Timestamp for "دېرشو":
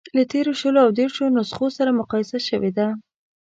0.99-1.33